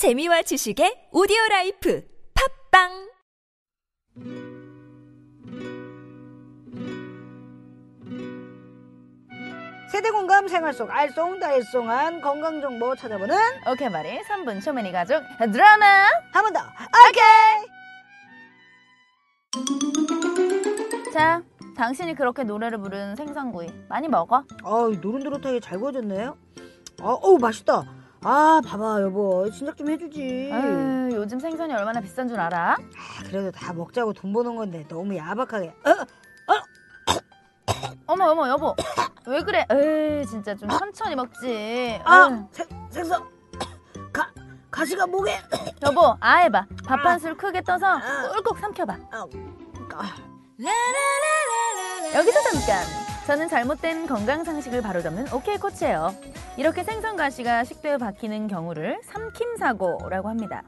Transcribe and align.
재미와 0.00 0.40
지식의 0.48 1.12
오디오 1.12 1.36
라이프 1.50 2.00
팟빵 2.72 3.10
세대 9.92 10.10
공감 10.10 10.46
생활 10.48 10.72
속 10.72 10.88
알쏭달쏭한 10.88 12.22
건강 12.22 12.60
정보 12.60 12.94
찾아보는 12.94 13.36
오케이 13.70 13.88
말이 13.90 14.20
3분 14.22 14.60
초미니 14.62 14.92
가족 14.92 15.22
드라마 15.52 15.84
한 16.32 16.44
번 16.44 16.52
더. 16.52 16.60
오케이. 17.10 17.66
자 21.12 21.42
당신이 21.76 22.14
그렇게 22.14 22.44
노래를 22.44 22.78
부른 22.78 23.16
생선구이 23.16 23.66
많이 23.88 24.06
먹어 24.08 24.44
어우 24.62 24.94
노릇노릇하게 24.96 25.58
잘 25.60 25.78
구워졌네요. 25.78 26.38
어, 27.02 27.12
어우 27.22 27.38
맛있다. 27.38 27.99
아 28.22 28.60
봐봐 28.64 29.00
여보. 29.02 29.50
진작 29.50 29.76
좀 29.76 29.88
해주지. 29.90 30.50
아유, 30.52 31.08
요즘 31.14 31.38
생선이 31.40 31.72
얼마나 31.72 32.00
비싼 32.00 32.28
줄 32.28 32.38
알아? 32.38 32.72
아, 32.74 33.22
그래도 33.24 33.50
다 33.50 33.72
먹자고 33.72 34.12
돈 34.12 34.32
버는 34.32 34.56
건데 34.56 34.84
너무 34.88 35.16
야박하게. 35.16 35.68
어? 35.86 36.06
어머 38.06 38.26
어머 38.30 38.48
여보. 38.48 38.74
왜 39.26 39.40
그래? 39.42 39.64
에이 39.70 40.26
진짜 40.26 40.54
좀 40.54 40.68
천천히 40.68 41.14
먹지. 41.14 41.98
아 42.04 42.46
생, 42.50 42.66
생선. 42.90 43.24
가 44.12 44.30
가시가 44.70 45.06
목에. 45.06 45.38
여보 45.82 46.14
아 46.20 46.36
해봐. 46.38 46.66
밥 46.86 47.06
한 47.06 47.18
술 47.18 47.36
크게 47.36 47.62
떠서 47.62 47.98
꿀꺽 48.32 48.58
삼켜봐. 48.58 48.98
아, 49.12 49.26
아, 49.94 50.14
여기서 52.14 52.40
잠깐 52.42 52.84
저는 53.26 53.48
잘못된 53.48 54.06
건강 54.06 54.44
상식을 54.44 54.82
바로잡는 54.82 55.32
오케이 55.32 55.56
코치예요 55.58 56.14
이렇게 56.56 56.82
생선 56.82 57.16
가시가 57.16 57.64
식도에 57.64 57.98
박히는 57.98 58.48
경우를 58.48 59.00
삼킴 59.04 59.56
사고라고 59.56 60.28
합니다 60.28 60.62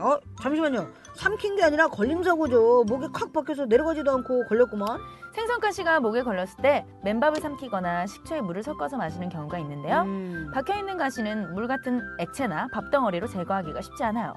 어 0.00 0.18
잠시만요. 0.42 0.88
삼킨 1.14 1.56
게 1.56 1.62
아니라 1.62 1.88
걸림 1.88 2.22
사고죠. 2.22 2.84
목에 2.88 3.08
콱 3.12 3.32
박혀서 3.32 3.66
내려가지도 3.66 4.10
않고 4.12 4.46
걸렸구만. 4.48 4.98
생선 5.34 5.58
가시가 5.58 5.98
목에 5.98 6.22
걸렸을 6.22 6.62
때 6.62 6.86
맨밥을 7.02 7.40
삼키거나 7.40 8.06
식초에 8.06 8.40
물을 8.40 8.62
섞어서 8.62 8.96
마시는 8.96 9.30
경우가 9.30 9.58
있는데요 9.58 10.02
음. 10.02 10.48
박혀있는 10.54 10.96
가시는 10.96 11.54
물 11.54 11.66
같은 11.66 12.00
액체나 12.20 12.68
밥덩어리로 12.72 13.26
제거하기가 13.26 13.80
쉽지 13.80 14.04
않아요. 14.04 14.32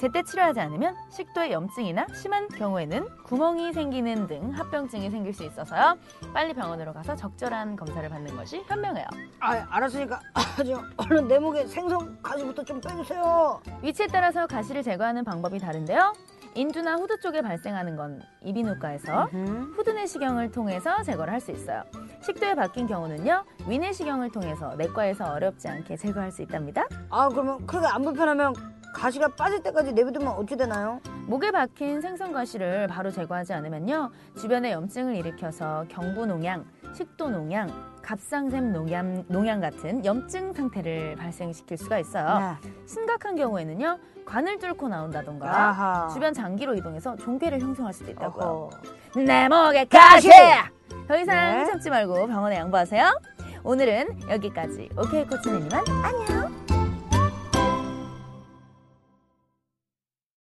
제때 0.00 0.22
치료하지 0.22 0.58
않으면 0.60 0.96
식도에 1.10 1.52
염증이나 1.52 2.06
심한 2.14 2.48
경우에는 2.48 3.06
구멍이 3.24 3.74
생기는 3.74 4.26
등 4.26 4.50
합병증이 4.52 5.10
생길 5.10 5.34
수 5.34 5.44
있어서요. 5.44 5.98
빨리 6.32 6.54
병원으로 6.54 6.94
가서 6.94 7.14
적절한 7.14 7.76
검사를 7.76 8.08
받는 8.08 8.34
것이 8.34 8.64
현명해요. 8.66 9.04
아 9.40 9.66
알았으니까 9.68 10.18
아주 10.32 10.80
얼른 10.96 11.28
내 11.28 11.38
목에 11.38 11.66
생선 11.66 12.20
가시부터 12.22 12.64
좀 12.64 12.80
빼주세요. 12.80 13.60
위치에 13.82 14.06
따라서 14.06 14.46
가시를 14.46 14.82
제거하는 14.82 15.24
방법이 15.24 15.58
다른데요. 15.58 16.14
인두나 16.58 16.96
후두 16.96 17.20
쪽에 17.20 17.40
발생하는 17.40 17.94
건 17.94 18.20
이비인후과에서 18.42 19.28
음. 19.32 19.72
후두 19.76 19.92
내시경을 19.92 20.50
통해서 20.50 21.04
제거를 21.04 21.32
할 21.32 21.38
수 21.40 21.52
있어요. 21.52 21.84
식도에 22.20 22.56
박힌 22.56 22.88
경우는요. 22.88 23.44
위내시경을 23.68 24.32
통해서 24.32 24.74
내과에서 24.74 25.34
어렵지 25.34 25.68
않게 25.68 25.96
제거할 25.96 26.32
수 26.32 26.42
있답니다. 26.42 26.84
아 27.10 27.28
그러면 27.28 27.64
크게 27.64 27.86
안 27.86 28.02
불편하면 28.02 28.54
가시가 28.92 29.28
빠질 29.36 29.62
때까지 29.62 29.92
내비두면 29.92 30.26
어찌 30.32 30.56
되나요? 30.56 31.00
목에 31.28 31.52
박힌 31.52 32.00
생선 32.00 32.32
가시를 32.32 32.88
바로 32.88 33.12
제거하지 33.12 33.52
않으면요 33.52 34.10
주변에 34.36 34.72
염증을 34.72 35.14
일으켜서 35.14 35.84
경부 35.88 36.26
농양, 36.26 36.64
식도 36.94 37.28
농양, 37.30 37.68
갑상샘 38.02 38.72
농양, 38.72 39.24
농양 39.28 39.60
같은 39.60 40.04
염증 40.04 40.52
상태를 40.52 41.16
발생시킬 41.16 41.76
수가 41.76 41.98
있어요. 41.98 42.56
심각한 42.86 43.36
경우에는요 43.36 43.98
관을 44.24 44.58
뚫고 44.58 44.88
나온다던가 44.88 45.48
아하. 45.68 46.08
주변 46.08 46.32
장기로 46.34 46.74
이동해서 46.74 47.16
종괴를 47.16 47.60
형성할 47.60 47.92
수도 47.92 48.10
있다고요. 48.10 48.70
어허. 49.14 49.20
내 49.22 49.48
목에 49.48 49.84
가시! 49.86 50.28
더 51.06 51.16
이상 51.16 51.58
네. 51.58 51.64
참지 51.66 51.88
말고 51.90 52.26
병원에 52.26 52.56
양보하세요. 52.56 53.18
오늘은 53.64 54.30
여기까지. 54.30 54.88
오케이 54.96 55.24
코치는 55.26 55.66
이만 55.66 55.84
안녕. 56.02 56.67